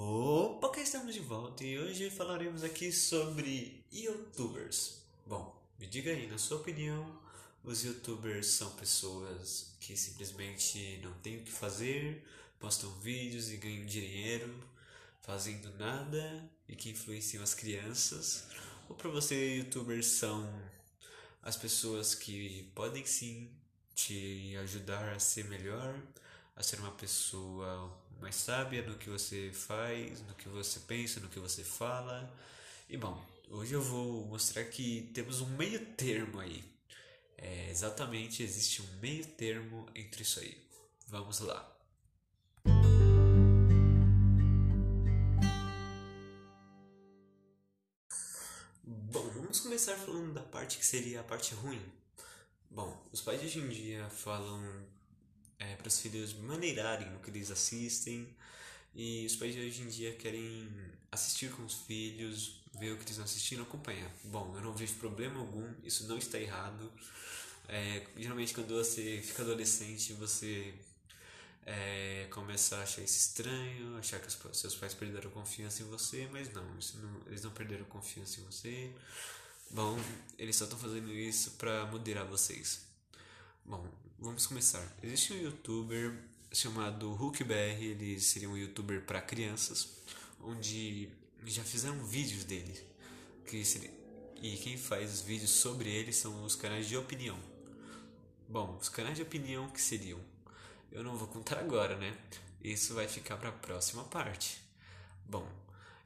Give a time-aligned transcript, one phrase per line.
[0.00, 5.02] Opa, cá estamos de volta e hoje falaremos aqui sobre youtubers.
[5.26, 7.20] Bom, me diga aí, na sua opinião,
[7.64, 12.24] os youtubers são pessoas que simplesmente não têm o que fazer,
[12.60, 14.54] postam vídeos e ganham dinheiro
[15.20, 18.46] fazendo nada e que influenciam as crianças?
[18.88, 20.48] Ou para você, youtubers são
[21.42, 23.50] as pessoas que podem sim
[23.96, 26.00] te ajudar a ser melhor,
[26.58, 27.88] a ser uma pessoa
[28.20, 32.28] mais sábia no que você faz, no que você pensa, no que você fala.
[32.88, 36.64] E bom, hoje eu vou mostrar que temos um meio termo aí.
[37.36, 40.60] É, exatamente, existe um meio termo entre isso aí.
[41.06, 41.76] Vamos lá.
[48.82, 51.80] Bom, vamos começar falando da parte que seria a parte ruim.
[52.68, 54.97] Bom, os pais de hoje em dia falam
[55.58, 58.28] é, para os filhos maneirarem no que eles assistem
[58.94, 60.68] e os pais de hoje em dia querem
[61.10, 64.10] assistir com os filhos, ver o que eles estão assistindo, acompanhar.
[64.24, 66.90] Bom, eu não vejo problema algum, isso não está errado.
[67.68, 70.74] É, geralmente quando você fica adolescente, você
[71.66, 76.26] é, começa a achar isso estranho, achar que os seus pais perderam confiança em você,
[76.32, 78.90] mas não, não eles não perderam confiança em você.
[79.70, 79.98] Bom,
[80.38, 82.86] eles só estão fazendo isso para moderar vocês.
[83.66, 83.86] Bom,
[84.20, 84.84] vamos começar.
[85.02, 86.12] Existe um youtuber
[86.52, 89.88] chamado HookBR, ele seria um youtuber para crianças,
[90.42, 91.08] onde
[91.46, 92.78] já fizeram vídeos dele.
[93.46, 93.92] Que seria,
[94.42, 97.38] e quem faz os vídeos sobre ele são os canais de opinião.
[98.48, 100.20] Bom, os canais de opinião que seriam?
[100.90, 102.16] Eu não vou contar agora, né?
[102.62, 104.60] Isso vai ficar para a próxima parte.
[105.26, 105.46] Bom,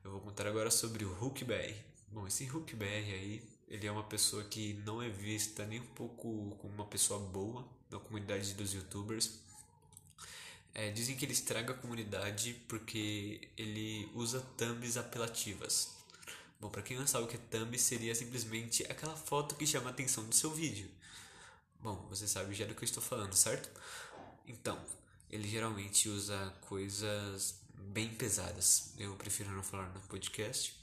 [0.05, 1.75] eu vou contar agora sobre o HookBR.
[2.09, 6.57] Bom, esse HookBR aí ele é uma pessoa que não é vista nem um pouco
[6.61, 9.39] como uma pessoa boa na comunidade dos youtubers.
[10.75, 15.91] É, dizem que ele estraga a comunidade porque ele usa thumbs apelativas.
[16.59, 19.91] Bom, para quem não sabe o que é thumb, seria simplesmente aquela foto que chama
[19.91, 20.89] a atenção do seu vídeo.
[21.81, 23.69] Bom, você sabe já do que eu estou falando, certo?
[24.47, 24.79] Então,
[25.29, 28.93] ele geralmente usa coisas bem pesadas.
[28.97, 30.79] Eu prefiro não falar no podcast.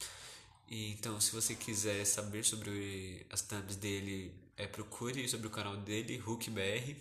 [0.71, 6.21] Então, se você quiser saber sobre as thumbs dele, é, procure sobre o canal dele,
[6.25, 6.95] HookBR.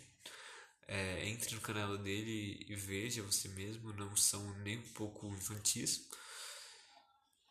[0.91, 6.09] É, entre no canal dele e veja você mesmo, não são nem um pouco infantis.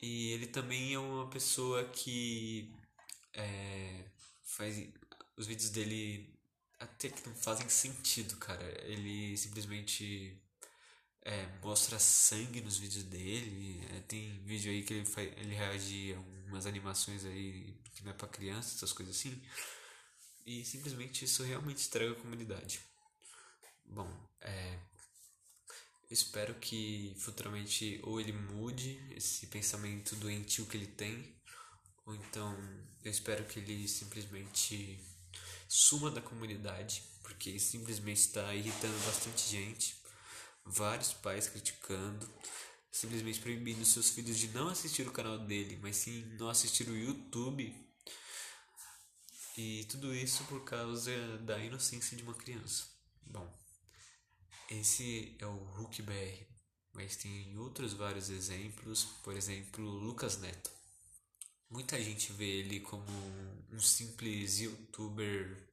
[0.01, 2.75] E ele também é uma pessoa que
[3.35, 4.05] é,
[4.44, 4.75] faz
[5.38, 6.35] os vídeos dele
[6.79, 8.66] até que não fazem sentido, cara.
[8.85, 10.41] Ele simplesmente
[11.27, 13.85] é, mostra sangue nos vídeos dele.
[13.91, 18.11] É, tem vídeo aí que ele, faz, ele reage a umas animações aí que não
[18.11, 19.41] é pra criança, essas coisas assim.
[20.45, 22.79] E simplesmente isso realmente estraga a comunidade.
[23.85, 24.79] Bom, é,
[26.09, 31.35] espero que futuramente ou ele mude esse pensamento doentio que ele tem,
[32.05, 32.55] ou então
[33.03, 34.97] eu espero que ele simplesmente
[35.67, 39.97] suma da comunidade, porque simplesmente está irritando bastante gente
[40.69, 42.28] vários pais criticando,
[42.91, 46.97] simplesmente proibindo seus filhos de não assistir o canal dele, mas sim não assistir o
[46.97, 47.73] YouTube.
[49.57, 52.85] E tudo isso por causa da inocência de uma criança.
[53.25, 53.51] Bom,
[54.69, 56.45] esse é o Hulk BR,
[56.94, 60.72] mas tem outros vários exemplos, por exemplo, Lucas Neto.
[61.69, 63.05] Muita gente vê ele como
[63.72, 65.69] um simples youtuber,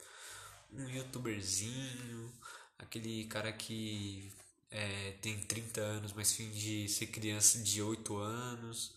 [0.72, 2.32] um youtuberzinho,
[2.78, 4.32] aquele cara que
[4.74, 8.92] é, tem 30 anos, mas finge ser criança de 8 anos.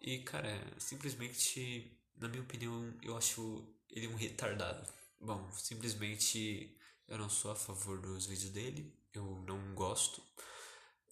[0.00, 0.48] E, cara,
[0.78, 4.88] simplesmente, na minha opinião, eu acho ele um retardado.
[5.20, 10.22] Bom, simplesmente eu não sou a favor dos vídeos dele, eu não gosto.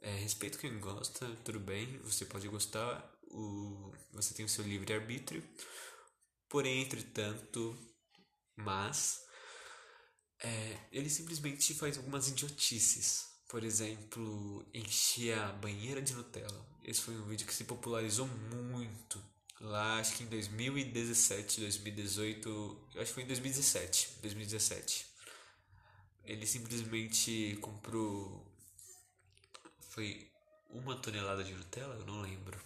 [0.01, 5.43] É, respeito quem gosta, tudo bem, você pode gostar, o, você tem o seu livre-arbítrio.
[6.49, 7.77] Porém, entretanto,
[8.55, 9.21] mas
[10.39, 16.65] é, ele simplesmente faz algumas idiotices por exemplo, encher a banheira de Nutella.
[16.85, 19.21] Esse foi um vídeo que se popularizou muito
[19.61, 22.49] lá, acho que em 2017, 2018,
[22.95, 25.07] eu acho que foi em 2017, 2017.
[26.25, 28.47] Ele simplesmente comprou
[29.81, 30.31] foi
[30.71, 32.57] uma tonelada de Nutella, eu não lembro.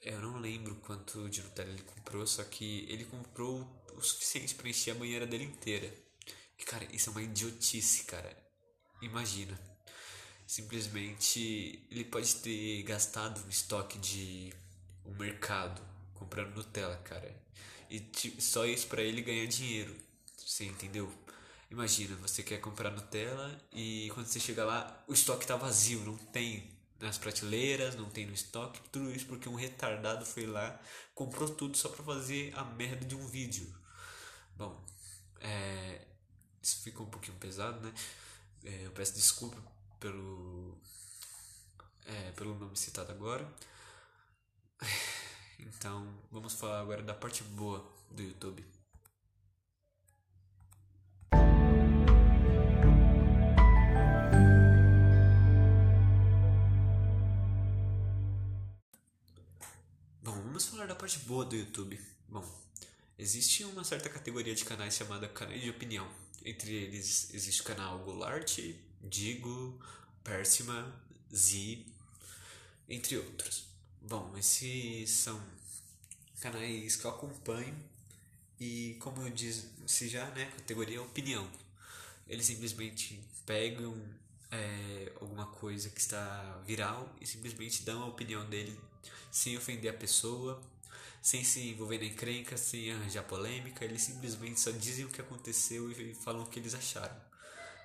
[0.00, 4.70] Eu não lembro quanto de Nutella ele comprou, só que ele comprou o suficiente para
[4.70, 5.94] encher a banheira dele inteira.
[6.58, 8.34] E cara, isso é uma idiotice, cara.
[9.02, 9.70] Imagina
[10.50, 14.52] simplesmente ele pode ter gastado no estoque de
[15.06, 15.80] um mercado
[16.14, 17.32] comprando Nutella, cara.
[17.88, 18.04] E
[18.40, 19.94] só isso para ele ganhar dinheiro.
[20.36, 21.08] Você entendeu?
[21.70, 26.16] Imagina, você quer comprar Nutella e quando você chega lá, o estoque tá vazio, não
[26.16, 26.68] tem
[26.98, 30.80] nas prateleiras, não tem no estoque, tudo isso porque um retardado foi lá,
[31.14, 33.72] comprou tudo só pra fazer a merda de um vídeo.
[34.56, 34.84] Bom,
[35.40, 36.00] é,
[36.60, 37.94] isso ficou um pouquinho pesado, né?
[38.64, 40.76] É, eu peço desculpa pelo,
[42.06, 43.46] é, pelo nome citado agora.
[45.58, 48.64] Então, vamos falar agora da parte boa do YouTube.
[60.22, 62.00] Bom, vamos falar da parte boa do YouTube.
[62.26, 62.44] Bom,
[63.18, 66.10] existe uma certa categoria de canais chamada canais de opinião.
[66.42, 68.58] Entre eles existe o canal Goulart,
[69.00, 69.78] Digo,
[70.22, 70.94] Persima,
[71.34, 71.84] Z,
[72.88, 73.64] entre outros.
[74.02, 75.40] Bom, esses são
[76.40, 77.76] canais que eu acompanho
[78.58, 81.48] e como eu disse já, né, categoria opinião.
[82.28, 83.96] Eles simplesmente pegam
[84.50, 88.78] é, alguma coisa que está viral e simplesmente dão a opinião dele
[89.30, 90.60] sem ofender a pessoa,
[91.22, 95.90] sem se envolver na encrenca, sem arranjar polêmica, eles simplesmente só dizem o que aconteceu
[95.90, 97.16] e falam o que eles acharam.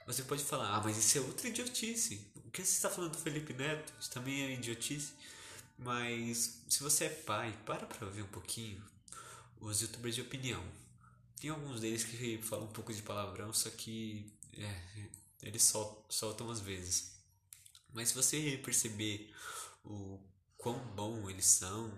[0.05, 2.21] Você pode falar, ah, mas isso é outra idiotice.
[2.45, 3.93] O que você está falando do Felipe Neto?
[3.99, 5.13] Isso também é idiotice.
[5.77, 8.81] Mas se você é pai, para pra ver um pouquinho
[9.59, 10.63] os youtubers de opinião.
[11.39, 14.81] Tem alguns deles que falam um pouco de palavrão, só que é,
[15.41, 17.15] eles sol, soltam às vezes.
[17.93, 19.33] Mas se você perceber
[19.83, 20.19] o
[20.57, 21.91] quão bom eles são,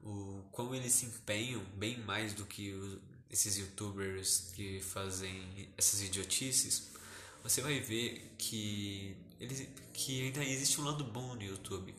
[0.00, 2.98] o quão eles se empenham bem mais do que os,
[3.30, 6.92] esses youtubers que fazem essas idiotices,
[7.42, 11.94] você vai ver que, eles, que ainda existe um lado bom no YouTube.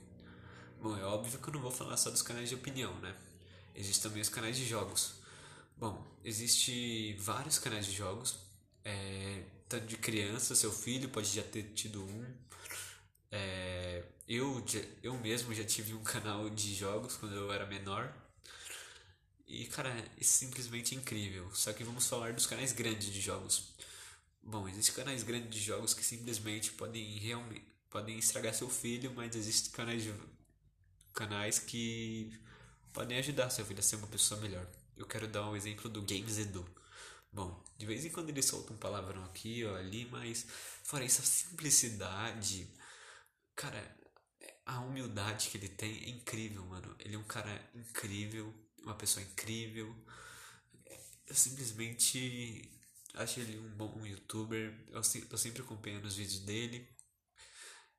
[0.81, 3.15] Bom, é óbvio que eu não vou falar só dos canais de opinião, né?
[3.75, 5.15] Existem também os canais de jogos.
[5.77, 8.37] Bom, existe vários canais de jogos,
[8.85, 12.25] é, tanto de criança, seu filho pode já ter tido um.
[13.31, 14.63] É, eu,
[15.01, 18.13] eu mesmo já tive um canal de jogos quando eu era menor.
[19.47, 21.49] E, cara, é simplesmente incrível.
[21.53, 23.73] Só que vamos falar dos canais grandes de jogos.
[24.43, 29.35] Bom, existem canais grandes de jogos que simplesmente podem realmente podem estragar seu filho, mas
[29.35, 30.13] existem canais de
[31.13, 32.33] canais que
[32.91, 34.67] podem ajudar seu filho a ser uma pessoa melhor.
[34.97, 36.65] Eu quero dar um exemplo do Games Edu.
[37.31, 40.45] Bom, de vez em quando ele solta um palavrão aqui ou ali, mas
[40.83, 42.67] fora isso, a simplicidade,
[43.55, 43.95] cara,
[44.65, 46.95] a humildade que ele tem é incrível, mano.
[46.99, 49.95] Ele é um cara incrível, uma pessoa incrível.
[51.27, 52.71] Eu simplesmente
[53.15, 54.73] acho ele um bom youtuber.
[54.89, 56.87] Eu, eu sempre acompanho os vídeos dele.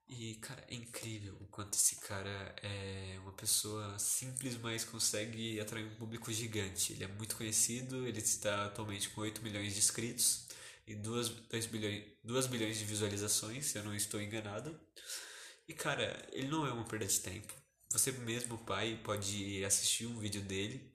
[0.07, 5.87] E, cara, é incrível o quanto esse cara é uma pessoa simples, mas consegue atrair
[5.87, 6.93] um público gigante.
[6.93, 10.47] Ele é muito conhecido, ele está atualmente com 8 milhões de inscritos
[10.87, 14.79] e 2, 2, bilhões, 2 bilhões de visualizações, se eu não estou enganado.
[15.67, 17.55] E, cara, ele não é uma perda de tempo.
[17.91, 20.93] Você mesmo, pai, pode assistir um vídeo dele.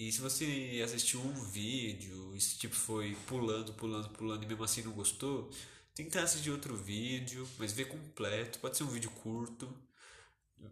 [0.00, 4.80] E se você assistiu um vídeo, esse tipo foi pulando, pulando, pulando e mesmo assim
[4.80, 5.50] não gostou,
[5.94, 8.58] Tentar assistir outro vídeo, mas ver completo.
[8.60, 9.68] Pode ser um vídeo curto.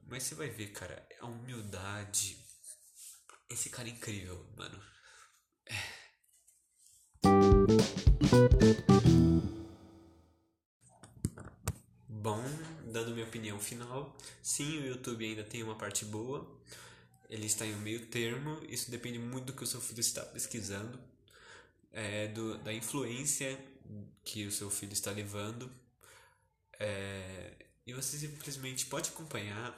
[0.06, 2.38] Mas você vai ver, cara, a humildade.
[3.50, 4.82] Esse cara é incrível, mano.
[5.66, 5.74] É.
[12.08, 12.42] Bom,
[12.90, 16.58] dando minha opinião final, sim, o YouTube ainda tem uma parte boa.
[17.28, 18.60] Ele está em um meio termo.
[18.68, 20.98] Isso depende muito do que o seu filho está pesquisando,
[21.92, 23.58] é, do, da influência
[24.24, 25.70] que o seu filho está levando.
[26.78, 27.52] É,
[27.86, 29.76] e você simplesmente pode acompanhar,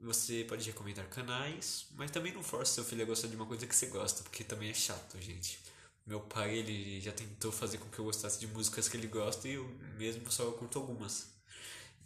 [0.00, 3.66] você pode recomendar canais, mas também não force seu filho a gostar de uma coisa
[3.66, 5.60] que você gosta, porque também é chato, gente.
[6.06, 9.46] Meu pai, ele já tentou fazer com que eu gostasse de músicas que ele gosta
[9.46, 11.28] e eu mesmo só curto algumas.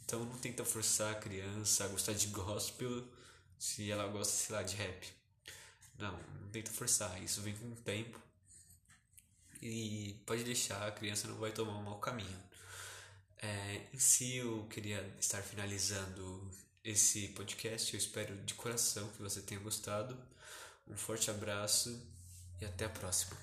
[0.04, 3.04] Então não tenta forçar a criança a gostar de gospel
[3.58, 5.12] se ela gosta, sei lá, de rap.
[5.98, 8.20] Não, não tenta forçar, isso vem com o tempo
[9.64, 12.38] e pode deixar, a criança não vai tomar um mau caminho.
[13.38, 16.50] É, em si, eu queria estar finalizando
[16.84, 17.94] esse podcast.
[17.94, 20.18] Eu espero de coração que você tenha gostado.
[20.86, 21.98] Um forte abraço
[22.60, 23.32] e até a próxima.